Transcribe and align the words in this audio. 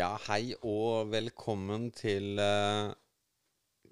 Ja, 0.00 0.14
hei 0.30 0.54
og 0.64 1.10
velkommen 1.12 1.90
til 1.92 2.38
eh, 2.40 2.92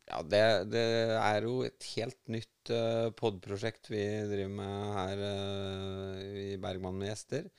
Ja, 0.08 0.20
det, 0.24 0.40
det 0.72 0.84
er 1.18 1.44
jo 1.44 1.58
et 1.66 1.84
helt 1.98 2.30
nytt 2.32 2.72
uh, 2.72 3.10
podprosjekt 3.18 3.90
vi 3.92 4.00
driver 4.30 4.54
med 4.54 4.94
her 4.94 5.24
eh, 5.26 6.22
i 6.46 6.56
Bergman 6.62 6.96
med 6.96 7.10
gjester, 7.10 7.50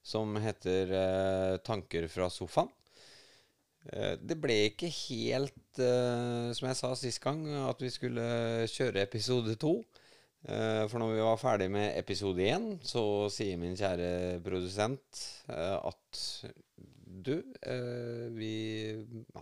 som 0.00 0.32
heter 0.40 0.94
eh, 0.96 1.58
Tanker 1.66 2.06
fra 2.08 2.30
sofaen. 2.32 2.72
Eh, 3.92 4.14
det 4.16 4.38
ble 4.40 4.56
ikke 4.70 4.88
helt, 5.02 5.60
eh, 5.76 6.48
som 6.56 6.70
jeg 6.70 6.80
sa 6.80 6.94
sist 6.96 7.20
gang, 7.26 7.44
at 7.66 7.84
vi 7.84 7.92
skulle 7.92 8.30
kjøre 8.78 9.04
episode 9.04 9.58
to. 9.60 9.74
Eh, 10.48 10.86
for 10.88 11.02
når 11.02 11.18
vi 11.18 11.20
var 11.28 11.36
ferdig 11.42 11.68
med 11.76 11.98
episode 12.00 12.48
én, 12.48 12.70
så 12.80 13.04
sier 13.28 13.60
min 13.60 13.76
kjære 13.76 14.40
produsent 14.46 15.24
eh, 15.52 15.76
at 15.76 16.24
du, 17.26 17.36
eh, 17.62 18.26
vi 18.34 18.54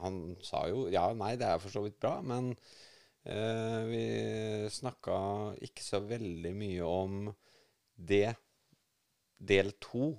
Han 0.03 0.37
sa 0.45 0.65
jo 0.71 0.87
ja, 0.93 1.07
nei, 1.17 1.35
det 1.41 1.49
er 1.49 1.63
for 1.63 1.73
så 1.73 1.83
vidt 1.85 1.99
bra, 2.03 2.19
men 2.23 2.53
eh, 3.25 3.81
vi 3.89 4.05
snakka 4.73 5.19
ikke 5.69 5.85
så 5.85 6.03
veldig 6.05 6.55
mye 6.57 6.89
om 6.89 7.29
det 7.99 8.33
del 9.39 9.73
to 9.83 10.13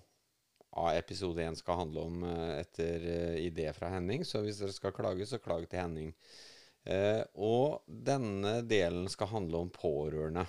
av 0.80 0.93
episode 0.95 1.43
én 1.43 1.57
skal 1.57 1.81
handle 1.81 2.05
om 2.11 2.23
eh, 2.27 2.59
etter 2.61 3.09
idé 3.41 3.71
fra 3.75 3.91
Henning. 3.95 4.23
Så 4.27 4.43
hvis 4.45 4.61
dere 4.61 4.75
skal 4.75 4.95
klage, 4.95 5.27
så 5.27 5.41
klag 5.41 5.65
til 5.67 5.81
Henning. 5.81 6.13
Eh, 6.87 7.23
og 7.35 7.83
denne 7.87 8.59
delen 8.67 9.09
skal 9.11 9.33
handle 9.33 9.65
om 9.65 9.71
pårørende. 9.73 10.45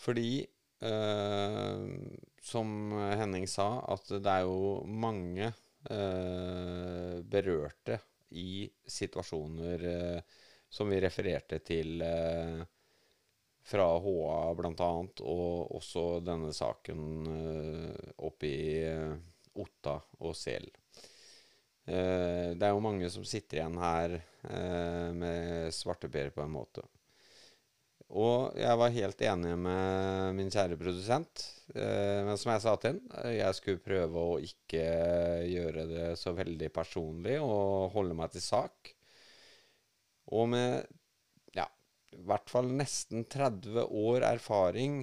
Fordi 0.00 0.44
eh, 0.84 1.84
som 2.44 2.92
Henning 3.16 3.46
sa, 3.48 3.68
at 3.88 4.10
det 4.20 4.30
er 4.30 4.44
jo 4.44 4.82
mange 4.84 5.48
eh, 5.48 7.16
berørte 7.24 7.98
i 8.36 8.66
situasjoner 8.86 9.84
eh, 9.90 10.40
som 10.68 10.90
vi 10.90 11.00
refererte 11.00 11.60
til 11.64 12.02
eh, 12.04 12.60
fra 13.64 13.86
HA 13.98 14.54
bl.a., 14.58 14.90
og 15.24 15.76
også 15.78 16.04
denne 16.24 16.52
saken 16.52 17.04
eh, 17.32 18.08
oppe 18.28 18.50
i 18.50 18.64
eh, 18.84 19.14
Otta 19.64 19.96
og 20.20 20.34
Sel. 20.36 20.68
Eh, 21.86 22.52
det 22.52 22.66
er 22.66 22.74
jo 22.74 22.84
mange 22.84 23.08
som 23.12 23.24
sitter 23.24 23.62
igjen 23.62 23.80
her 23.80 24.18
med 25.16 25.72
svarteper 25.72 26.28
på 26.34 26.42
en 26.44 26.52
måte. 26.52 26.82
Og 28.12 28.52
jeg 28.60 28.78
var 28.78 28.92
helt 28.94 29.22
enig 29.24 29.54
med 29.58 30.36
min 30.36 30.50
kjære 30.52 30.76
produsent. 30.78 31.46
Eh, 31.74 32.20
men 32.26 32.36
som 32.38 32.52
jeg 32.52 32.62
sa 32.62 32.74
til 32.76 32.98
ham, 32.98 33.32
jeg 33.32 33.56
skulle 33.58 33.82
prøve 33.84 34.26
å 34.34 34.36
ikke 34.44 34.84
gjøre 35.48 35.86
det 35.88 36.10
så 36.20 36.34
veldig 36.36 36.68
personlig 36.74 37.38
og 37.40 37.94
holde 37.96 38.16
meg 38.18 38.34
til 38.34 38.44
sak. 38.44 38.92
Og 40.36 40.48
med 40.52 40.84
ja, 41.56 41.66
i 42.12 42.22
hvert 42.28 42.52
fall 42.52 42.70
nesten 42.76 43.24
30 43.24 43.88
år 43.88 44.28
erfaring 44.28 45.00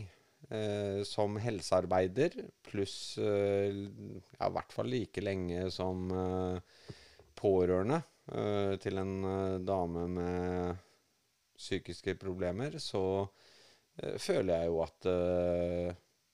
eh, 0.50 1.02
som 1.08 1.36
helsearbeider, 1.42 2.38
pluss 2.70 3.18
eh, 3.18 3.74
ja, 3.74 4.48
i 4.48 4.54
hvert 4.56 4.78
fall 4.78 4.94
like 4.94 5.26
lenge 5.26 5.68
som 5.74 6.08
eh, 6.14 6.88
pårørende 7.42 8.02
eh, 8.32 8.78
til 8.82 9.02
en 9.02 9.18
eh, 9.34 9.60
dame 9.68 10.08
med 10.20 10.88
psykiske 11.62 12.16
problemer, 12.22 12.78
så 12.82 13.04
eh, 13.22 14.18
føler 14.20 14.56
jeg 14.56 14.72
jo 14.72 14.82
at 14.86 15.10
eh, 15.12 15.92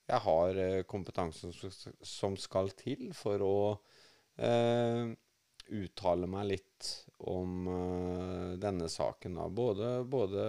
jeg 0.07 0.23
har 0.23 0.61
eh, 0.63 0.83
kompetansen 0.87 1.53
som, 1.53 2.37
skal 2.39 2.71
til 2.77 3.09
for 3.17 3.43
å 3.43 3.59
uttale 4.37 6.27
meg 6.29 6.43
litt 6.51 6.89
om 7.25 7.65
denne 8.61 8.85
saken. 8.85 9.39
Da. 9.39 9.47
Både, 9.49 9.87
både 10.05 10.43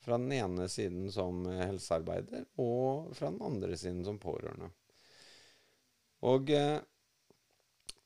fra 0.00 0.16
den 0.16 0.32
ene 0.32 0.70
siden 0.72 1.10
som 1.12 1.44
helsearbeider, 1.44 2.46
og 2.64 3.12
fra 3.12 3.28
den 3.28 3.44
andre 3.44 3.76
siden 3.76 4.00
som 4.08 4.16
pårørende. 4.22 4.70
Og 6.32 6.48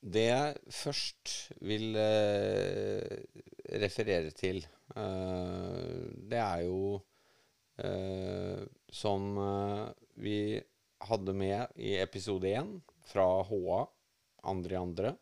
det 0.02 0.26
jeg 0.26 0.74
først 0.82 1.36
vil 1.62 1.94
referere 3.86 4.34
til, 4.34 4.66
det 4.94 6.38
er 6.38 6.64
jo 6.66 7.00
eh, 7.76 8.62
som 8.88 9.38
eh, 9.38 9.88
vi 10.14 10.38
hadde 11.08 11.34
med 11.34 11.66
i 11.76 11.96
episode 12.00 12.48
én 12.48 12.74
fra 13.06 13.26
HA, 13.42 13.78
andre 14.52 14.74
i 14.74 14.80
andre. 14.80 15.14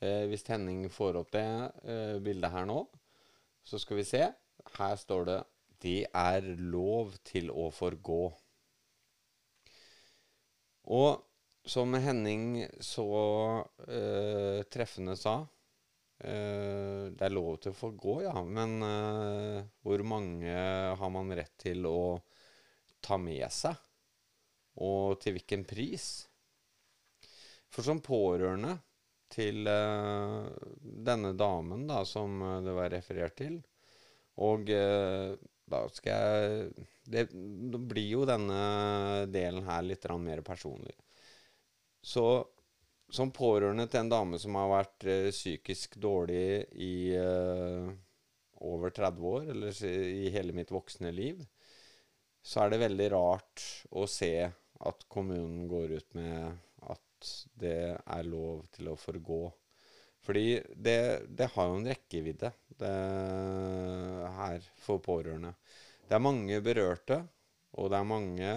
Eh, 0.00 0.24
hvis 0.30 0.46
Henning 0.46 0.86
får 0.92 1.18
opp 1.22 1.32
det 1.34 1.46
eh, 1.84 2.18
bildet 2.22 2.52
her 2.54 2.68
nå, 2.68 2.82
så 3.66 3.80
skal 3.82 4.00
vi 4.00 4.06
se. 4.06 4.26
Her 4.78 4.96
står 4.96 5.24
det 5.24 5.40
'Det 5.78 6.06
er 6.14 6.42
lov 6.58 7.14
til 7.24 7.50
å 7.50 7.70
forgå'. 7.70 8.32
Og 10.90 11.24
som 11.64 11.94
Henning 11.94 12.66
så 12.80 13.04
uh, 13.88 14.62
treffende 14.72 15.16
sa 15.20 15.34
eh, 15.42 15.57
Det 16.18 17.24
er 17.24 17.30
lov 17.30 17.60
til 17.62 17.70
å 17.70 17.78
få 17.78 17.92
gå, 17.94 18.14
ja, 18.24 18.34
men 18.42 18.82
eh, 18.82 19.60
hvor 19.86 20.02
mange 20.02 20.54
har 20.98 21.12
man 21.14 21.30
rett 21.38 21.54
til 21.62 21.86
å 21.86 22.18
ta 23.04 23.20
med 23.22 23.46
seg? 23.54 23.76
Og 24.82 25.18
til 25.22 25.36
hvilken 25.36 25.62
pris? 25.68 26.08
For 27.70 27.86
som 27.86 28.02
pårørende 28.02 28.76
til 29.32 29.68
eh, 29.68 30.46
denne 31.08 31.34
damen 31.36 31.86
da, 31.88 32.02
som 32.08 32.40
eh, 32.42 32.60
det 32.64 32.76
var 32.76 32.92
referert 32.94 33.36
til, 33.40 33.58
og 34.44 34.70
eh, 34.72 35.34
da 35.68 35.82
skal 35.92 36.14
jeg 36.14 36.86
det, 37.08 37.26
det 37.32 37.80
blir 37.90 38.08
jo 38.14 38.24
denne 38.28 39.26
delen 39.32 39.66
her 39.68 39.84
litt 39.84 40.06
mer 40.20 40.40
personlig. 40.44 40.96
Så 42.04 42.24
som 43.10 43.32
pårørende 43.34 43.86
til 43.88 44.02
en 44.02 44.12
dame 44.12 44.38
som 44.40 44.56
har 44.58 44.70
vært 44.72 45.08
uh, 45.08 45.30
psykisk 45.32 45.96
dårlig 46.00 46.66
i 46.76 47.16
uh, 47.16 47.88
over 48.68 48.92
30 48.94 49.28
år, 49.32 49.50
eller 49.54 49.82
i 49.86 50.32
hele 50.34 50.54
mitt 50.56 50.72
voksne 50.74 51.12
liv, 51.14 51.44
så 52.42 52.64
er 52.64 52.72
det 52.72 52.82
veldig 52.82 53.08
rart 53.14 53.64
å 53.94 54.06
se 54.10 54.32
at 54.48 55.06
kommunen 55.10 55.66
går 55.70 55.94
ut 55.98 56.18
med 56.18 56.58
at 56.90 57.30
det 57.58 57.80
er 57.98 58.28
lov 58.28 58.66
til 58.74 58.90
å 58.92 58.98
forgå. 58.98 59.42
Fordi 60.26 60.58
det, 60.74 61.00
det 61.38 61.50
har 61.54 61.68
jo 61.68 61.78
en 61.78 61.88
rekkevidde 61.88 62.50
det 62.78 62.94
her 64.38 64.66
for 64.82 65.02
pårørende. 65.02 65.54
Det 66.08 66.16
er 66.16 66.24
mange 66.24 66.60
berørte, 66.64 67.22
og 67.78 67.90
det 67.92 67.98
er 67.98 68.10
mange 68.10 68.52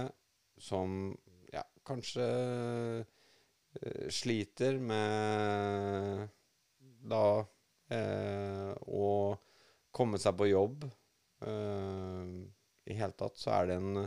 som 0.62 1.12
ja, 1.54 1.64
kanskje 1.88 2.26
sliter 4.12 4.80
med 4.84 6.28
da 7.02 7.26
eh, 7.92 8.72
å 8.88 9.38
komme 9.96 10.20
seg 10.22 10.36
på 10.38 10.50
jobb. 10.52 10.86
Eh, 11.46 12.34
I 12.92 12.98
hele 12.98 13.18
tatt 13.18 13.40
så 13.40 13.56
er 13.60 13.72
det 13.72 13.80
en 13.82 14.04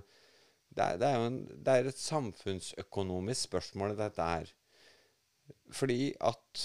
det 0.74 0.82
er, 0.84 0.98
det 0.98 1.08
er 1.08 1.20
jo 1.20 1.26
en, 1.28 1.40
det 1.46 1.74
er 1.74 1.88
et 1.88 2.00
samfunnsøkonomisk 2.02 3.46
spørsmål, 3.48 3.94
dette 3.98 4.24
her. 4.26 4.48
Fordi 5.74 6.08
at 6.18 6.64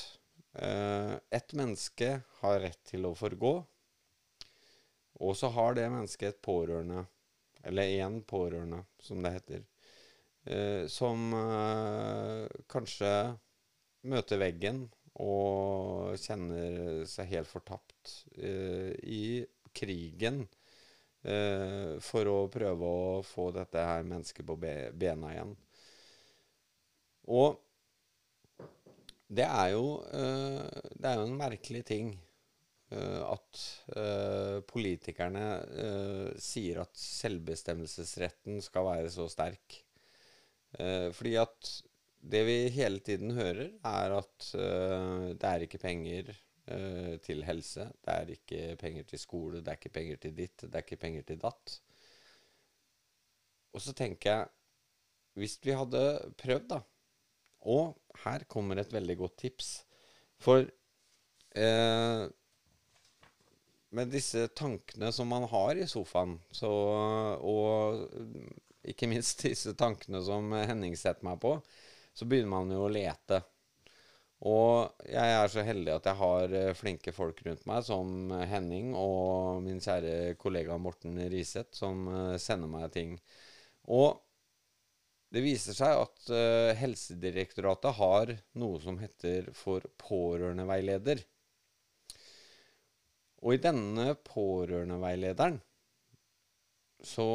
uh, 0.57 1.13
et 1.35 1.53
menneske 1.57 2.07
har 2.39 2.61
rett 2.63 2.81
til 2.89 3.05
å 3.05 3.13
forgå, 3.17 3.53
og 5.19 5.35
så 5.37 5.51
har 5.53 5.77
det 5.77 5.89
mennesket 5.91 6.31
et 6.31 6.41
pårørende, 6.41 7.03
eller 7.69 7.93
én 7.99 8.21
pårørende, 8.25 8.81
som 9.03 9.21
det 9.21 9.35
heter, 9.35 9.61
eh, 9.61 9.68
som 10.89 11.33
eh, 11.35 12.45
kanskje 12.71 13.11
møter 14.09 14.39
veggen 14.41 14.85
og 15.19 16.15
kjenner 16.19 17.03
seg 17.09 17.33
helt 17.33 17.49
fortapt 17.49 18.13
eh, 18.39 18.93
i 19.03 19.23
krigen 19.75 20.45
eh, 21.23 21.97
for 22.03 22.29
å 22.31 22.37
prøve 22.51 22.91
å 22.91 23.17
få 23.25 23.49
dette 23.55 23.83
her 23.83 24.05
mennesket 24.07 24.47
på 24.47 24.55
bena 24.59 25.33
igjen. 25.33 25.55
Og 27.29 27.59
det 29.29 29.45
er 29.45 29.75
jo, 29.75 29.99
eh, 30.15 30.81
det 30.95 31.11
er 31.11 31.19
jo 31.19 31.27
en 31.27 31.37
merkelig 31.37 31.83
ting 31.91 32.13
eh, 32.95 33.21
at 33.27 33.65
eh, 33.93 34.57
politikerne 34.71 35.45
eh, 35.83 36.25
sier 36.41 36.81
at 36.85 36.95
selvbestemmelsesretten 37.03 38.63
skal 38.65 38.87
være 38.89 39.13
så 39.13 39.27
sterk. 39.29 39.83
Eh, 40.77 41.09
fordi 41.15 41.33
at 41.41 41.71
det 42.19 42.43
vi 42.45 42.57
hele 42.75 42.99
tiden 42.99 43.31
hører, 43.37 43.71
er 43.85 44.15
at 44.19 44.51
eh, 44.59 45.29
det 45.39 45.49
er 45.49 45.65
ikke 45.65 45.81
penger 45.81 46.31
eh, 46.67 47.15
til 47.23 47.43
helse, 47.47 47.89
det 48.05 48.15
er 48.15 48.33
ikke 48.35 48.75
penger 48.81 49.07
til 49.09 49.21
skole, 49.21 49.63
det 49.63 49.73
er 49.73 49.79
ikke 49.79 49.95
penger 49.97 50.21
til 50.25 50.35
ditt, 50.37 50.65
det 50.65 50.75
er 50.75 50.85
ikke 50.85 51.01
penger 51.01 51.27
til 51.27 51.41
datt. 51.41 51.79
Og 53.73 53.81
så 53.85 53.93
tenker 53.93 54.31
jeg, 54.31 54.49
hvis 55.39 55.59
vi 55.63 55.77
hadde 55.77 56.03
prøvd 56.37 56.67
da, 56.73 56.81
og 57.69 57.95
her 58.23 58.43
kommer 58.51 58.79
et 58.79 58.93
veldig 58.93 59.15
godt 59.19 59.37
tips. 59.43 59.69
For 60.39 60.63
eh, 60.63 62.25
med 63.89 64.11
disse 64.13 64.45
tankene 64.55 65.11
som 65.15 65.29
man 65.31 65.47
har 65.51 65.79
i 65.79 65.87
sofaen, 65.89 66.37
så, 66.55 66.69
og 67.39 68.05
ikke 68.87 69.09
minst 69.11 69.43
disse 69.43 69.75
tankene 69.77 70.21
som 70.23 70.53
Henning 70.55 70.95
setter 70.97 71.25
meg 71.27 71.39
på, 71.43 71.57
så 72.15 72.27
begynner 72.27 72.53
man 72.53 72.71
jo 72.73 72.85
å 72.85 72.91
lete. 72.91 73.41
Og 74.47 75.03
jeg 75.03 75.35
er 75.35 75.51
så 75.51 75.65
heldig 75.67 75.91
at 75.97 76.05
jeg 76.07 76.19
har 76.21 76.53
eh, 76.55 76.75
flinke 76.77 77.11
folk 77.11 77.41
rundt 77.43 77.65
meg, 77.67 77.83
som 77.83 78.31
Henning 78.47 78.93
og 78.95 79.59
min 79.65 79.81
kjære 79.83 80.37
kollega 80.39 80.77
Morten 80.79 81.19
Riseth, 81.31 81.75
som 81.75 82.07
eh, 82.07 82.37
sender 82.39 82.71
meg 82.71 82.87
ting. 82.95 83.17
Og 83.91 84.21
det 85.29 85.43
viser 85.45 85.75
seg 85.77 85.93
at 85.93 86.29
uh, 86.33 86.71
Helsedirektoratet 86.73 87.97
har 87.99 88.31
noe 88.57 88.79
som 88.81 88.97
heter 88.97 89.51
for 89.53 89.83
pårørendeveileder. 90.01 91.21
Og 93.45 93.53
i 93.53 93.61
denne 93.61 94.15
pårørendeveilederen 94.25 95.59
så 97.05 97.29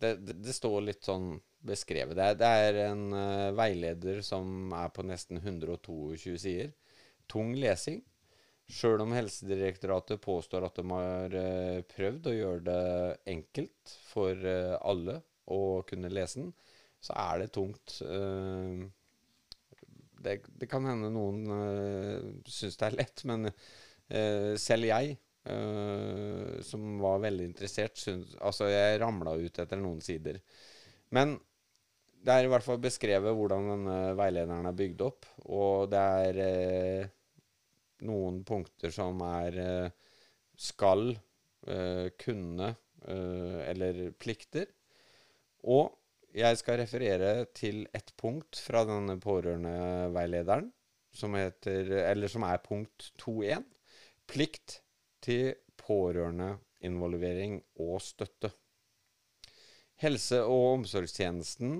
det, 0.00 0.12
det, 0.44 0.52
står 0.54 0.82
litt 0.84 1.06
sånn 1.06 1.36
beskrevet. 1.66 2.16
Det 2.18 2.24
er, 2.24 2.36
det 2.40 2.50
er 2.66 2.80
en 2.90 3.06
uh, 3.14 3.54
veileder 3.56 4.20
som 4.24 4.72
er 4.76 4.92
på 4.94 5.04
nesten 5.06 5.40
122 5.40 6.36
sider. 6.42 6.74
Tung 7.30 7.54
lesing. 7.58 8.02
Sjøl 8.66 9.04
om 9.04 9.12
Helsedirektoratet 9.14 10.20
påstår 10.22 10.66
at 10.66 10.78
de 10.78 10.84
har 10.90 11.34
uh, 11.38 11.80
prøvd 11.86 12.30
å 12.30 12.34
gjøre 12.34 12.62
det 12.66 13.16
enkelt 13.36 13.96
for 14.08 14.34
uh, 14.42 14.74
alle 14.82 15.20
å 15.46 15.82
kunne 15.86 16.10
lese 16.10 16.42
den, 16.42 16.54
så 16.98 17.14
er 17.22 17.44
det 17.44 17.52
tungt. 17.54 18.00
Det, 20.26 20.32
det, 20.42 20.66
kan 20.66 20.88
hende 20.88 21.12
noen 21.14 21.44
uh, 21.46 22.32
syns 22.50 22.80
det 22.80 22.88
er 22.88 22.96
lett, 22.98 23.22
men 23.30 23.52
selv 24.60 24.86
jeg, 24.86 25.16
uh, 25.50 26.56
som 26.64 26.96
var 27.02 27.22
veldig 27.24 27.50
interessert, 27.50 27.98
Synes, 28.00 28.34
Altså, 28.40 28.70
jeg 28.72 29.00
ramla 29.02 29.36
ut 29.38 29.60
etter 29.62 29.80
noen 29.80 30.00
sider. 30.04 30.40
Men 31.14 31.36
det 32.26 32.34
er 32.34 32.46
i 32.46 32.50
hvert 32.50 32.66
fall 32.66 32.80
beskrevet 32.82 33.36
hvordan 33.38 33.70
denne 33.70 33.98
veilederen 34.18 34.66
er 34.66 34.78
bygd 34.78 35.04
opp, 35.06 35.28
og 35.46 35.92
det 35.92 36.00
er 36.02 37.10
noen 38.06 38.40
punkter 38.44 38.90
som 38.90 39.22
er 39.24 39.60
skal, 40.58 41.12
kunne 42.18 42.72
eller 43.06 44.00
plikter. 44.18 44.66
Og 45.70 45.94
jeg 46.36 46.58
skal 46.60 46.80
referere 46.82 47.46
til 47.56 47.86
ett 47.96 48.12
punkt 48.20 48.58
fra 48.60 48.82
denne 48.84 49.16
pårørendeveilederen, 49.22 50.68
som, 51.16 51.36
heter, 51.38 51.88
eller 52.10 52.28
som 52.28 52.44
er 52.44 52.60
punkt 52.64 53.08
2.1. 53.22 53.64
Plikt 54.28 54.80
til 55.24 55.54
pårørendeinvolvering 55.80 57.60
og 57.82 58.00
støtte. 58.02 58.52
Helse- 60.02 60.42
og 60.44 60.72
omsorgstjenesten 60.74 61.78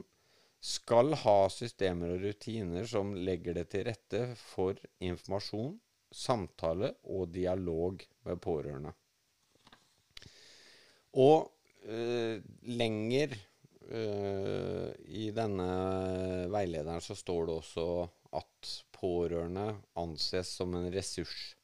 skal 0.67 1.15
ha 1.21 1.37
systemer 1.53 2.15
og 2.15 2.23
rutiner 2.25 2.87
som 2.89 3.13
legger 3.15 3.59
det 3.59 3.67
til 3.73 3.85
rette 3.91 4.23
for 4.41 4.79
informasjon, 5.05 5.77
samtale 6.11 6.95
og 7.05 7.29
dialog 7.35 8.01
med 8.25 8.41
pårørende. 8.43 8.95
Og 11.17 11.53
øh, 11.85 12.43
lenger 12.63 13.37
øh, 13.89 14.91
I 15.07 15.31
denne 15.37 15.69
veilederen 16.53 17.05
så 17.05 17.15
står 17.15 17.47
det 17.47 17.59
også 17.61 17.87
at 18.37 18.73
pårørende 18.97 19.69
anses 19.97 20.57
som 20.59 20.75
en 20.75 20.91
ressurs. 20.93 21.55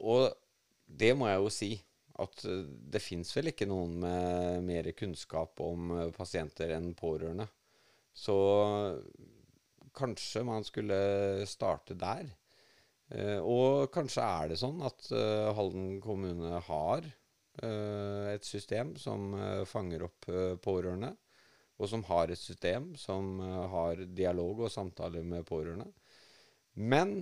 Og 0.00 0.28
det 0.86 1.12
må 1.18 1.28
jeg 1.30 1.42
jo 1.42 1.52
si. 1.52 1.70
At 2.18 2.42
det 2.42 3.02
fins 3.02 3.30
vel 3.36 3.52
ikke 3.52 3.68
noen 3.70 3.94
med 4.02 4.64
mer 4.66 4.90
kunnskap 4.98 5.60
om 5.62 5.92
pasienter 6.16 6.72
enn 6.74 6.90
pårørende. 6.98 7.46
Så 8.10 8.34
kanskje 9.94 10.42
man 10.46 10.66
skulle 10.66 10.98
starte 11.46 11.94
der. 11.98 12.26
Uh, 13.08 13.38
og 13.40 13.86
kanskje 13.94 14.20
er 14.20 14.50
det 14.50 14.58
sånn 14.60 14.82
at 14.84 15.06
Halden 15.56 15.94
kommune 16.04 16.58
har 16.66 17.06
Eh, 17.62 18.34
et 18.34 18.44
system 18.46 18.92
som 19.02 19.32
eh, 19.34 19.64
fanger 19.66 20.04
opp 20.06 20.28
eh, 20.30 20.54
pårørende, 20.62 21.10
og 21.78 21.90
som 21.90 22.04
har 22.06 22.30
et 22.30 22.38
system 22.38 22.92
som 22.98 23.38
har 23.72 24.02
dialog 24.18 24.64
og 24.66 24.70
samtaler 24.70 25.26
med 25.26 25.46
pårørende. 25.46 25.86
Men 26.74 27.20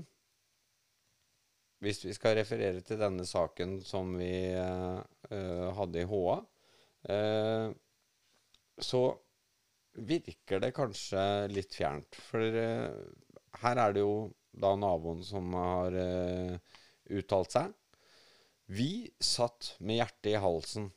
hvis 1.85 2.05
vi 2.07 2.15
skal 2.17 2.39
referere 2.39 2.81
til 2.85 2.99
denne 3.01 3.27
saken 3.29 3.81
som 3.85 4.15
vi 4.19 4.33
hadde 4.57 6.03
i 6.03 6.09
HA, 6.09 6.37
så 8.81 9.03
virker 9.97 10.61
det 10.63 10.75
kanskje 10.77 11.23
litt 11.53 11.77
fjernt. 11.77 12.17
For 12.31 12.41
her 13.63 13.81
er 13.83 13.97
det 13.97 14.03
jo 14.05 14.31
da 14.57 14.73
naboen 14.81 15.21
som 15.25 15.53
har 15.57 15.97
uttalt 17.13 17.59
seg. 17.59 17.75
Vi 18.67 19.07
satt 19.23 19.77
med 19.79 20.01
hjertet 20.01 20.33
i 20.33 20.41
halsen. 20.43 20.89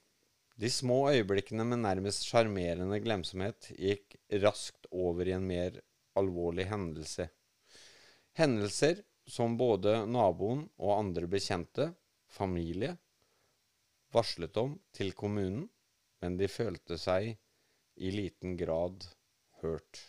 De 0.60 0.72
små 0.72 1.12
øyeblikkene 1.12 1.64
med 1.68 1.84
nærmest 1.84 2.26
sjarmerende 2.28 2.98
glemsomhet 3.04 3.70
gikk 3.76 4.18
raskt 4.42 4.90
over 4.92 5.28
i 5.28 5.36
en 5.36 5.46
mer 5.48 5.78
alvorlig 6.20 6.66
hendelse. 6.72 7.30
Hendelser 8.40 9.04
som 9.30 9.58
både 9.58 10.04
naboen 10.10 10.66
og 10.82 10.96
andre 10.98 11.30
bekjente, 11.30 11.92
familie, 12.30 12.96
varslet 14.14 14.58
om 14.58 14.76
til 14.96 15.14
kommunen, 15.18 15.68
men 16.20 16.38
de 16.40 16.50
følte 16.52 16.98
seg 17.00 17.36
i 18.00 18.12
liten 18.14 18.58
grad 18.60 19.06
hørt. 19.62 20.02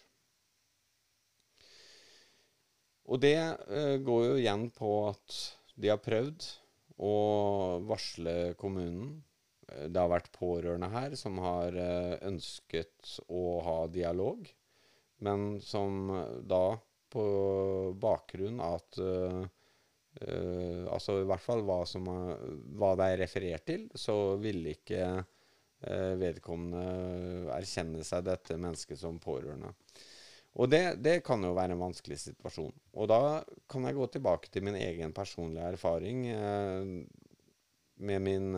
Og 3.11 3.21
det 3.23 3.37
eh, 3.39 3.97
går 4.07 4.27
jo 4.27 4.35
igjen 4.39 4.69
på 4.75 4.91
at 5.11 5.39
de 5.81 5.91
har 5.91 6.03
prøvd, 6.03 6.47
å 7.00 7.81
varsle 7.89 8.53
kommunen. 8.61 9.23
Det 9.65 9.97
har 9.97 10.11
vært 10.12 10.33
pårørende 10.35 10.91
her 10.93 11.15
som 11.17 11.39
har 11.41 11.77
eh, 11.79 12.17
ønsket 12.29 13.15
å 13.33 13.61
ha 13.65 13.79
dialog, 13.89 14.45
men 15.25 15.55
som 15.65 16.11
da 16.49 16.77
på 17.11 17.25
bakgrunn 18.00 18.61
av 18.62 18.79
at 18.79 19.00
uh, 19.02 19.43
uh, 20.23 20.85
Altså 20.90 21.21
i 21.21 21.26
hvert 21.29 21.45
fall 21.45 21.64
hva, 21.67 21.83
som, 21.88 22.09
hva 22.79 22.95
det 22.99 23.11
er 23.11 23.23
referert 23.25 23.67
til, 23.69 23.87
så 23.95 24.37
ville 24.40 24.75
ikke 24.76 25.05
uh, 25.21 26.14
vedkommende 26.21 27.55
erkjenne 27.57 28.07
seg 28.07 28.26
dette 28.29 28.59
mennesket 28.59 29.00
som 29.00 29.21
pårørende. 29.23 29.73
Og 30.59 30.67
det, 30.67 30.83
det, 30.99 31.21
kan 31.23 31.43
jo 31.47 31.55
være 31.55 31.76
en 31.76 31.85
vanskelig 31.85 32.19
situasjon. 32.25 32.73
Og 32.99 33.07
da 33.07 33.40
kan 33.71 33.85
jeg 33.87 33.95
gå 33.95 34.09
tilbake 34.11 34.50
til 34.50 34.64
min 34.67 34.75
egen 34.81 35.12
personlige 35.14 35.69
erfaring 35.76 36.25
eh, 36.26 36.88
med 38.02 38.25
min 38.25 38.49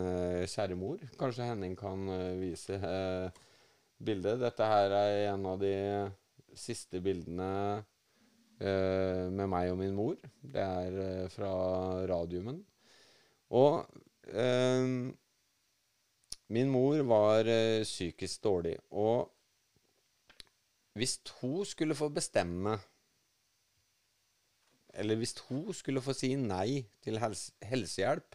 kjære 0.49 0.79
mor. 0.81 1.03
Kanskje 1.21 1.51
Henning 1.51 1.77
kan 1.77 2.09
vise 2.41 2.79
bildet. 4.01 4.41
Dette 4.41 4.71
her 4.73 4.97
er 5.03 5.19
en 5.35 5.45
av 5.53 5.61
de 5.61 5.75
siste 6.57 7.03
bildene 7.05 7.51
med 8.63 9.49
meg 9.51 9.73
og 9.73 9.79
min 9.81 9.95
mor. 9.97 10.17
Det 10.43 10.63
er 10.63 10.99
eh, 11.03 11.29
fra 11.33 11.53
radiumen. 12.09 12.63
Og 13.53 13.85
min 16.53 16.71
mor 16.71 17.03
var 17.05 17.49
psykisk 17.85 18.45
dårlig. 18.45 18.77
og 18.91 19.33
hvis 20.93 21.21
hun 21.41 21.65
skulle 21.65 21.95
få 21.95 22.09
bestemme 22.09 22.79
Eller 24.95 25.17
hvis 25.17 25.39
hun 25.49 25.73
skulle 25.73 26.03
få 26.05 26.13
si 26.13 26.35
nei 26.37 26.85
til 27.01 27.17
helse, 27.17 27.55
helsehjelp, 27.65 28.35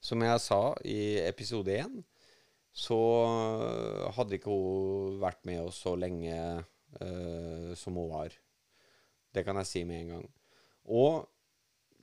som 0.00 0.22
jeg 0.24 0.40
sa 0.40 0.72
i 0.88 1.18
episode 1.20 1.74
én, 1.76 1.98
så 2.72 2.96
hadde 4.16 4.38
ikke 4.38 4.48
hun 4.48 5.18
vært 5.20 5.44
med 5.44 5.60
oss 5.66 5.82
så 5.84 5.92
lenge 6.00 6.32
uh, 7.02 7.74
som 7.76 7.98
hun 8.00 8.08
var. 8.08 8.32
Det 9.34 9.44
kan 9.46 9.58
jeg 9.60 9.70
si 9.70 9.84
med 9.88 10.02
en 10.02 10.12
gang. 10.16 10.26
Og 10.88 11.28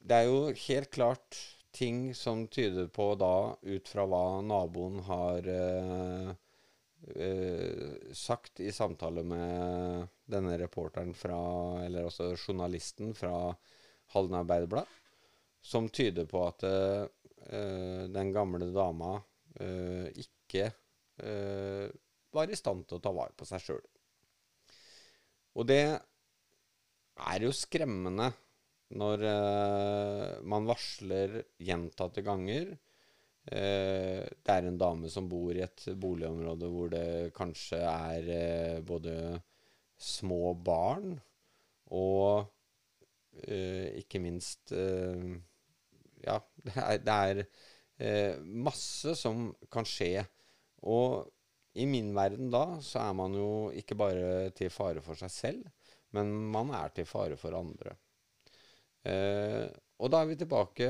det 0.05 0.21
er 0.21 0.29
jo 0.29 0.41
helt 0.67 0.91
klart 0.93 1.39
ting 1.75 2.13
som 2.15 2.45
tyder 2.47 2.87
på 2.93 3.11
da, 3.19 3.55
ut 3.61 3.89
fra 3.91 4.05
hva 4.07 4.41
naboen 4.45 5.01
har 5.09 5.49
uh, 5.49 6.29
eh, 7.15 8.13
sagt 8.15 8.61
i 8.63 8.71
samtale 8.71 9.25
med 9.27 10.07
denne 10.31 10.55
reporteren 10.61 11.13
fra 11.17 11.39
Eller 11.83 12.07
også 12.07 12.31
journalisten 12.37 13.13
fra 13.17 13.53
Halden 14.13 14.39
Arbeiderblad, 14.39 14.87
som 15.61 15.89
tyder 15.89 16.29
på 16.29 16.45
at 16.47 16.63
eh, 16.63 18.05
den 18.13 18.31
gamle 18.33 18.69
dama 18.73 19.17
eh, 19.59 20.07
ikke 20.21 20.69
eh, 21.17 21.87
var 22.35 22.51
i 22.51 22.59
stand 22.59 22.85
til 22.85 22.99
å 22.99 23.03
ta 23.03 23.13
vare 23.15 23.33
på 23.37 23.47
seg 23.49 23.63
sjøl. 23.63 23.83
Og 25.55 25.67
det 25.67 25.97
er 27.15 27.45
jo 27.45 27.51
skremmende 27.55 28.31
når 28.95 29.23
uh, 29.25 30.43
man 30.45 30.67
varsler 30.69 31.39
gjentatte 31.57 32.23
ganger. 32.25 32.75
uh, 33.51 34.23
det 34.25 34.53
er 34.53 34.67
en 34.67 34.79
dame 34.79 35.09
som 35.11 35.29
bor 35.29 35.55
i 35.55 35.63
et 35.65 35.87
boligområde 36.01 36.69
hvor 36.71 36.91
det 36.93 37.07
kanskje 37.35 37.81
er 37.81 38.29
uh, 38.29 38.83
både 38.85 39.15
små 39.97 40.53
barn 40.65 41.15
og 41.95 42.51
ikke 43.35 44.21
minst 44.23 44.71
Ja, 44.71 46.37
det 46.63 46.75
er, 46.79 47.01
det 47.03 47.15
er 48.07 48.39
masse 48.47 49.11
som 49.19 49.49
kan 49.71 49.83
skje. 49.83 50.23
Og 50.87 51.27
i 51.75 51.83
min 51.89 52.13
verden 52.15 52.47
da 52.53 52.77
så 52.79 53.01
er 53.09 53.17
man 53.19 53.35
jo 53.35 53.49
ikke 53.75 53.97
bare 53.99 54.53
til 54.55 54.71
fare 54.71 55.03
for 55.03 55.19
seg 55.19 55.33
selv, 55.33 55.67
men 56.15 56.33
man 56.53 56.73
er 56.77 56.93
til 56.95 57.07
fare 57.09 57.37
for 57.39 57.57
andre. 57.57 57.95
Eh, 59.05 59.65
og 60.01 60.11
da 60.11 60.21
er 60.21 60.29
vi 60.31 60.37
tilbake 60.39 60.89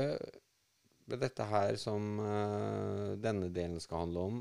ved 1.06 1.22
dette 1.22 1.46
her 1.46 1.76
som 1.80 2.18
eh, 2.22 3.14
denne 3.22 3.50
delen 3.54 3.78
skal 3.82 4.06
handle 4.06 4.26
om, 4.30 4.40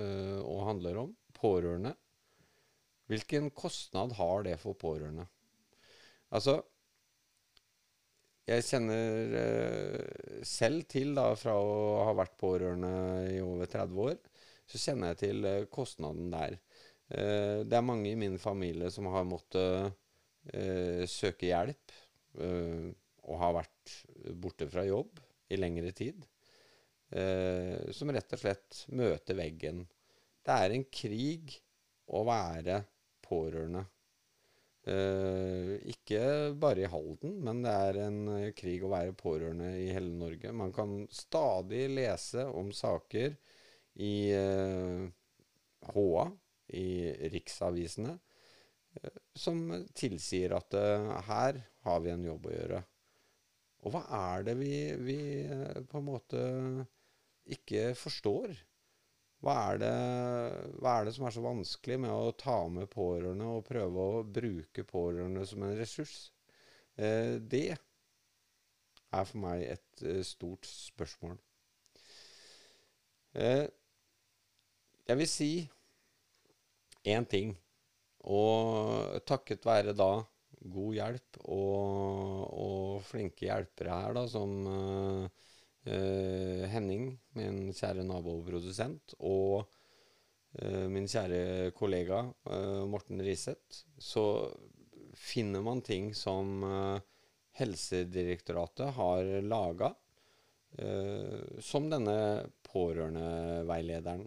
eh, 0.00 0.38
og 0.40 0.66
handler 0.70 1.02
om 1.02 1.14
pårørende. 1.36 1.92
Hvilken 3.10 3.50
kostnad 3.54 4.16
har 4.18 4.46
det 4.46 4.56
for 4.62 4.78
pårørende? 4.78 5.26
Altså 6.34 6.62
Jeg 8.46 8.62
kjenner 8.62 9.32
eh, 9.40 10.42
selv 10.46 10.84
til, 10.86 11.16
da, 11.18 11.32
fra 11.34 11.56
å 11.58 12.04
ha 12.06 12.12
vært 12.14 12.36
pårørende 12.38 12.90
i 13.34 13.40
over 13.42 13.66
30 13.66 14.02
år, 14.04 14.20
så 14.70 14.78
kjenner 14.78 15.10
jeg 15.10 15.18
til 15.24 15.48
eh, 15.50 15.64
kostnaden 15.66 16.30
der. 16.30 16.54
Eh, 17.10 17.64
det 17.66 17.74
er 17.74 17.88
mange 17.88 18.12
i 18.12 18.18
min 18.18 18.38
familie 18.38 18.92
som 18.94 19.08
har 19.10 19.26
måttet 19.26 19.96
søke 21.10 21.48
hjelp 21.48 21.94
eh, 22.38 22.88
og 23.26 23.40
har 23.40 23.56
vært 23.58 23.94
borte 24.38 24.68
fra 24.70 24.84
jobb 24.86 25.18
i 25.50 25.58
lengre 25.58 25.92
tid. 25.96 26.22
Eh, 27.10 27.90
som 27.94 28.10
rett 28.10 28.32
og 28.34 28.40
slett 28.40 28.84
møter 28.94 29.38
veggen. 29.38 29.84
Det 30.46 30.54
er 30.54 30.74
en 30.74 30.86
krig 30.90 31.54
å 32.14 32.22
være 32.26 32.80
pårørende. 33.26 33.84
Eh, 34.86 35.72
ikke 35.90 36.22
bare 36.62 36.84
i 36.84 36.90
Halden, 36.90 37.40
men 37.42 37.62
det 37.64 37.74
er 37.88 38.00
en 38.04 38.18
eh, 38.36 38.52
krig 38.54 38.84
å 38.86 38.92
være 38.92 39.16
pårørende 39.18 39.72
i 39.82 39.88
hele 39.90 40.12
Norge. 40.14 40.52
Man 40.54 40.74
kan 40.74 41.00
stadig 41.10 41.88
lese 41.90 42.46
om 42.46 42.70
saker 42.74 43.34
i 44.02 44.14
eh, 44.34 45.06
HA, 45.90 46.26
i 46.78 46.88
riksavisene, 47.34 48.14
eh, 48.14 48.25
som 49.36 49.62
tilsier 49.96 50.54
at 50.56 50.76
eh, 50.76 51.10
her 51.28 51.60
har 51.86 52.04
vi 52.04 52.12
en 52.12 52.24
jobb 52.26 52.48
å 52.48 52.54
gjøre. 52.54 52.82
Og 53.86 53.94
hva 53.94 54.02
er 54.34 54.46
det 54.48 54.56
vi, 54.58 54.72
vi 55.06 55.18
eh, 55.44 55.82
på 55.86 56.00
en 56.00 56.08
måte 56.08 56.42
ikke 57.56 57.92
forstår? 57.98 58.56
Hva 59.44 59.54
er, 59.70 59.80
det, 59.82 59.90
hva 60.80 60.94
er 60.96 61.06
det 61.06 61.12
som 61.14 61.26
er 61.28 61.34
så 61.36 61.42
vanskelig 61.44 61.98
med 62.02 62.10
å 62.10 62.32
ta 62.40 62.56
med 62.72 62.88
pårørende 62.90 63.50
og 63.58 63.66
prøve 63.68 64.06
å 64.06 64.22
bruke 64.24 64.86
pårørende 64.88 65.44
som 65.46 65.62
en 65.62 65.76
ressurs? 65.78 66.16
Eh, 66.96 67.36
det 67.38 67.76
er 67.76 69.28
for 69.28 69.42
meg 69.44 69.66
et 69.68 70.02
eh, 70.02 70.22
stort 70.26 70.66
spørsmål. 70.66 71.36
Eh, 73.36 73.66
jeg 75.06 75.20
vil 75.20 75.30
si 75.30 75.50
én 77.06 77.28
ting, 77.28 77.52
og 78.26 79.20
takket 79.28 79.66
være 79.66 79.94
da 79.96 80.10
god 80.66 80.94
hjelp 80.96 81.40
og, 81.44 82.46
og 82.50 83.02
flinke 83.06 83.46
hjelpere 83.46 83.98
her, 84.00 84.14
da, 84.16 84.24
som 84.30 84.54
uh, 84.66 85.26
Henning, 86.72 87.12
min 87.38 87.70
kjære 87.76 88.06
naboprodusent, 88.06 89.14
og 89.20 89.66
uh, 90.62 90.86
min 90.90 91.06
kjære 91.10 91.70
kollega 91.76 92.24
uh, 92.50 92.82
Morten 92.90 93.22
Riseth, 93.22 93.84
så 93.98 94.26
finner 95.16 95.62
man 95.64 95.80
ting 95.80 96.10
som 96.12 96.60
Helsedirektoratet 97.56 98.90
har 98.98 99.30
laga, 99.40 99.88
som 101.64 101.86
denne 101.88 102.16
pårørendeveilederen. 102.68 104.26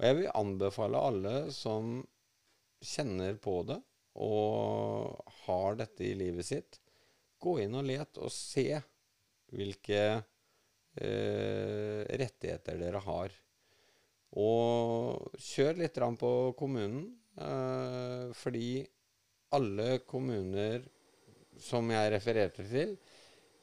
Og 0.00 0.02
jeg 0.08 0.16
vil 0.18 0.32
anbefale 0.34 0.98
alle 0.98 1.34
som 1.54 2.00
kjenner 2.84 3.36
på 3.40 3.60
det 3.68 3.78
og 4.16 5.32
har 5.44 5.76
dette 5.80 6.04
i 6.06 6.14
livet 6.16 6.46
sitt, 6.48 6.78
gå 7.38 7.58
inn 7.64 7.76
og 7.76 7.84
let 7.88 8.18
og 8.22 8.32
se 8.32 8.70
hvilke 9.52 10.02
eh, 10.96 12.02
rettigheter 12.22 12.80
dere 12.80 13.02
har. 13.04 13.34
Og 14.40 15.36
kjør 15.38 15.82
litt 15.82 16.00
på 16.20 16.32
kommunen, 16.58 17.10
eh, 17.36 18.32
fordi 18.36 18.70
alle 19.56 19.98
kommuner 20.08 20.88
som 21.62 21.88
jeg 21.92 22.12
refererte 22.12 22.64
til, 22.68 22.96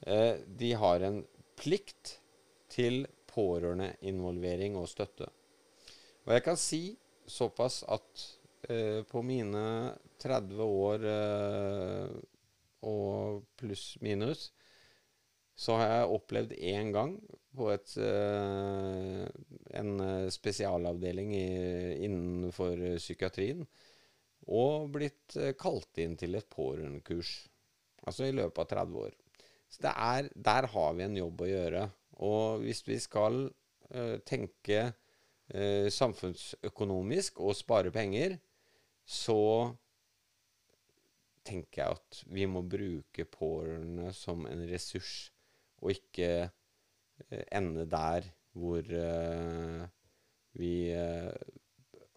eh, 0.06 0.38
de 0.46 0.72
har 0.74 1.02
en 1.02 1.24
plikt 1.60 2.20
til 2.74 3.04
pårørendeinvolvering 3.34 4.78
og 4.78 4.90
støtte. 4.90 5.28
Og 6.26 6.34
jeg 6.34 6.46
kan 6.46 6.58
si 6.58 6.84
såpass 7.28 7.84
at 7.92 8.24
på 9.10 9.22
mine 9.26 9.64
30 10.24 10.64
år 10.64 11.06
eh, 11.10 12.12
og 12.88 13.44
pluss 13.60 13.94
minus, 14.04 14.52
så 15.56 15.78
har 15.78 15.90
jeg 15.92 16.12
opplevd 16.18 16.54
én 16.58 16.92
gang 16.96 17.18
på 17.54 17.70
et, 17.74 17.96
eh, 18.02 19.26
en 19.80 19.92
eh, 20.02 20.30
spesialavdeling 20.34 21.34
i, 21.38 21.48
innenfor 22.08 22.80
psykiatrien 22.98 23.66
og 24.52 24.90
blitt 24.96 25.38
eh, 25.38 25.54
kalt 25.60 26.02
inn 26.02 26.18
til 26.20 26.36
et 26.36 26.50
pårørendekurs. 26.52 27.36
Altså 28.04 28.28
i 28.28 28.36
løpet 28.36 28.64
av 28.66 28.72
30 28.84 29.04
år. 29.06 29.14
Så 29.72 29.92
er, 29.94 30.30
der 30.36 30.68
har 30.74 30.98
vi 30.98 31.06
en 31.06 31.18
jobb 31.18 31.46
å 31.46 31.50
gjøre. 31.50 31.86
Og 32.26 32.66
hvis 32.66 32.84
vi 32.88 32.98
skal 33.02 33.46
eh, 33.94 34.18
tenke 34.26 34.82
eh, 34.90 35.88
samfunnsøkonomisk 35.94 37.40
og 37.46 37.56
spare 37.58 37.94
penger, 37.94 38.38
så 39.04 39.74
tenker 41.48 41.82
jeg 41.82 41.98
at 41.98 42.20
vi 42.32 42.46
må 42.50 42.64
bruke 42.68 43.26
pårørende 43.30 44.12
som 44.16 44.48
en 44.48 44.64
ressurs, 44.70 45.32
og 45.84 45.92
ikke 45.96 46.30
eh, 46.48 47.46
ende 47.52 47.86
der 47.90 48.30
hvor 48.54 48.86
uh, 48.86 49.82
vi 50.62 50.94
uh, 50.94 51.34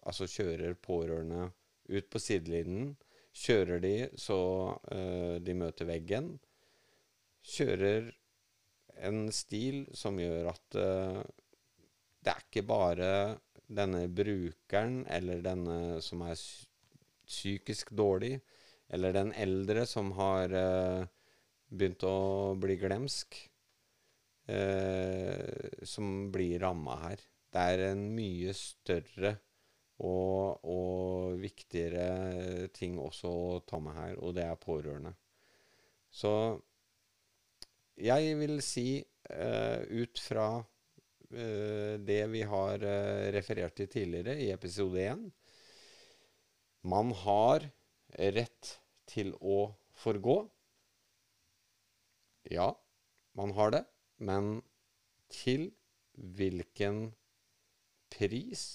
altså 0.05 0.27
kjører 0.29 0.77
pårørende 0.77 1.47
ut 1.89 2.09
på 2.13 2.21
sidelinjen. 2.21 2.91
Kjører 3.33 3.81
de 3.81 3.95
så 4.21 4.37
uh, 4.77 5.35
de 5.41 5.55
møter 5.57 5.89
veggen. 5.89 6.35
Kjører 7.41 8.11
en 9.09 9.27
stil 9.33 9.87
som 9.97 10.21
gjør 10.21 10.51
at 10.53 10.77
det 10.77 12.31
er 12.31 12.39
ikke 12.41 12.63
bare 12.65 13.09
denne 13.67 14.07
brukeren 14.09 15.03
eller 15.13 15.43
denne 15.45 15.99
som 16.01 16.23
er 16.25 16.33
psykisk 17.27 17.91
dårlig, 17.97 18.39
eller 18.87 19.15
den 19.15 19.33
eldre 19.35 19.85
som 19.85 20.13
har 20.17 20.53
eh, 20.55 21.07
begynt 21.67 22.03
å 22.07 22.55
bli 22.59 22.77
glemsk, 22.79 23.39
eh, 24.47 25.83
som 25.83 26.31
blir 26.31 26.61
ramma 26.63 26.95
her. 27.03 27.25
Det 27.51 27.65
er 27.73 27.83
en 27.89 28.07
mye 28.15 28.53
større 28.55 29.37
og, 29.97 30.63
og, 30.63 31.37
viktigere 31.41 32.67
ting 32.75 32.97
også 33.01 33.31
å 33.31 33.59
ta 33.65 33.79
med 33.81 33.97
her, 33.97 34.17
og 34.21 34.35
det 34.37 34.45
er 34.45 34.59
pårørende. 34.61 35.13
Så 36.13 36.31
jeg 37.97 38.35
vil 38.39 38.59
si, 38.61 39.01
eh, 39.29 39.81
ut 39.89 40.21
fra 40.21 40.47
eh, 41.33 41.97
det 41.97 42.21
vi 42.31 42.43
har 42.45 42.83
eh, 42.85 43.27
referert 43.33 43.75
til 43.79 43.89
tidligere 43.89 44.37
i 44.37 44.51
episode 44.53 45.01
1 45.01 45.25
Man 46.81 47.11
har 47.23 47.69
rett 48.17 48.73
til 49.09 49.33
å 49.41 49.73
forgå. 49.97 50.37
Ja, 52.53 52.69
man 53.37 53.53
har 53.57 53.73
det, 53.73 53.83
men 54.17 54.61
til 55.33 55.69
hvilken 56.13 57.11
pris? 58.13 58.65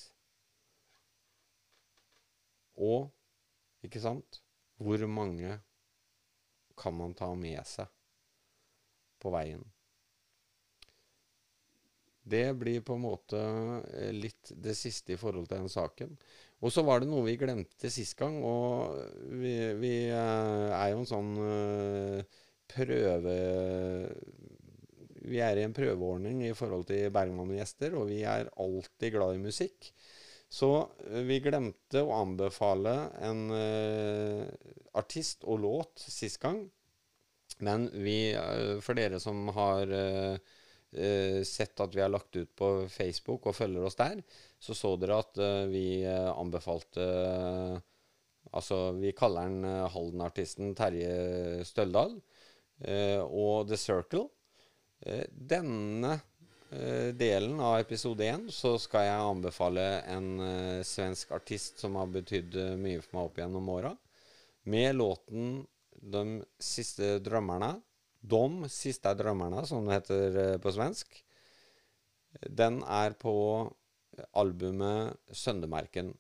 Og, 2.77 3.11
ikke 3.85 4.03
sant, 4.03 4.43
hvor 4.83 5.07
mange 5.09 5.61
kan 6.79 6.97
man 6.97 7.15
ta 7.15 7.31
med 7.39 7.63
seg 7.69 7.89
på 9.23 9.33
veien? 9.35 9.65
Det 12.23 12.55
blir 12.55 12.85
på 12.87 12.95
en 12.95 13.03
måte 13.03 13.39
eh, 13.39 14.13
litt 14.15 14.53
det 14.55 14.77
siste 14.79 15.17
i 15.17 15.19
forhold 15.19 15.49
til 15.51 15.65
den 15.65 15.73
saken. 15.73 16.15
Og 16.63 16.71
så 16.71 16.85
var 16.87 17.03
det 17.03 17.11
noe 17.11 17.27
vi 17.27 17.39
glemte 17.41 17.91
sist 17.91 18.15
gang, 18.19 18.39
og 18.47 18.95
vi, 19.35 19.55
vi 19.81 19.95
eh, 20.07 20.69
er 20.77 20.93
jo 20.93 21.01
en 21.01 21.11
sånn 21.11 21.33
eh, 21.43 22.41
prøve 22.73 23.37
Vi 25.27 25.41
er 25.43 25.59
i 25.59 25.65
en 25.67 25.75
prøveordning 25.75 26.45
i 26.47 26.55
forhold 26.57 26.87
til 26.89 27.11
Bergman 27.15 27.51
og 27.51 27.59
gjester, 27.59 27.97
og 27.99 28.09
vi 28.11 28.23
er 28.27 28.51
alltid 28.63 29.17
glad 29.17 29.37
i 29.37 29.43
musikk. 29.43 29.91
Så 30.53 30.71
vi 31.29 31.41
glemte 31.41 32.03
å 32.05 32.15
anbefale 32.19 32.95
en 33.25 33.47
artist 34.99 35.47
og 35.49 35.63
låt 35.63 36.03
sist 36.03 36.41
gang. 36.43 36.59
Men 37.65 37.87
vi, 37.93 38.35
for 38.85 38.99
dere 38.99 39.21
som 39.23 39.47
har 39.57 39.95
sett 41.49 41.81
at 41.81 41.97
vi 41.97 42.03
har 42.05 42.13
lagt 42.13 42.37
ut 42.37 42.53
på 42.59 42.73
Facebook 42.93 43.49
og 43.49 43.57
følger 43.57 43.89
oss 43.89 43.97
der, 44.01 44.21
så 44.63 44.77
så 44.79 44.93
dere 45.01 45.19
at 45.23 45.41
uh, 45.43 45.65
vi 45.71 46.03
uh, 46.07 46.31
anbefalte 46.35 47.09
Altså, 48.53 48.91
vi 48.99 49.15
kaller 49.17 49.47
den 49.47 49.65
Halden-artisten 49.95 50.75
Terje 50.77 51.63
Støldal 51.65 52.17
og 53.23 53.69
The 53.71 53.79
Circle. 53.79 54.27
denne 55.31 56.17
delen 57.17 57.63
av 57.63 57.79
episode 57.79 58.27
én 58.27 58.49
så 58.53 58.75
skal 58.83 59.07
jeg 59.07 59.29
anbefale 59.31 59.87
en 60.11 60.29
svensk 60.85 61.33
artist 61.39 61.81
som 61.81 61.97
har 61.97 62.11
betydd 62.13 62.59
mye 62.83 63.01
for 63.01 63.15
meg 63.15 63.31
opp 63.31 63.41
gjennom 63.41 63.73
åra, 63.79 63.95
med 64.65 64.99
låten 64.99 65.63
'De 65.97 66.43
siste 66.59 67.23
drømmerne' 67.25 67.79
De 68.23 68.71
siste 68.71 69.11
drømmerne, 69.19 69.65
som 69.67 69.87
det 69.87 69.99
heter 69.99 70.37
eh, 70.43 70.59
på 70.63 70.73
svensk. 70.75 71.17
Den 72.47 72.81
er 72.87 73.17
på 73.19 73.35
albumet 74.39 75.19
Søndemerken. 75.33 76.13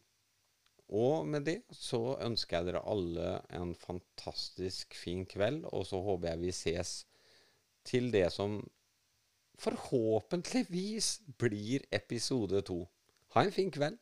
Og 0.92 1.26
med 1.28 1.46
det 1.48 1.58
så 1.72 2.18
ønsker 2.20 2.58
jeg 2.58 2.68
dere 2.68 2.84
alle 2.88 3.38
en 3.56 3.72
fantastisk 3.78 4.96
fin 4.98 5.24
kveld, 5.26 5.64
og 5.72 5.86
så 5.88 6.00
håper 6.04 6.32
jeg 6.32 6.42
vi 6.42 6.52
ses 6.56 6.94
til 7.88 8.10
det 8.12 8.26
som 8.32 8.60
forhåpentligvis 9.62 11.14
blir 11.40 11.84
episode 11.92 12.60
to. 12.68 12.82
Ha 13.34 13.46
en 13.46 13.54
fin 13.54 13.70
kveld. 13.72 13.96